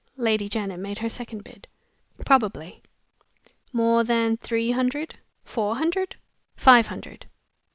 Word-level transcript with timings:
Lady 0.17 0.49
Janet 0.49 0.79
made 0.79 0.97
her 0.97 1.09
second 1.11 1.43
bid. 1.43 1.67
"Probably." 2.25 2.81
"More 3.71 4.03
than 4.03 4.35
three 4.37 4.71
hundred? 4.71 5.19
Four 5.45 5.75
hundred? 5.75 6.15
Five 6.55 6.87
hundred?" 6.87 7.27